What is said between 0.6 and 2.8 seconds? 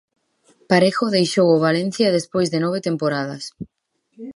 Parejo deixou o Valencia despois de nove